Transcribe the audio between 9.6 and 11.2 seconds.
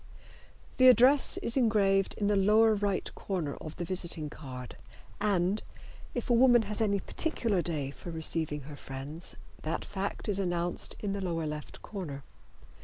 that fact is announced in